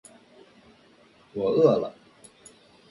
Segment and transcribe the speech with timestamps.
[1.33, 1.93] 我饿了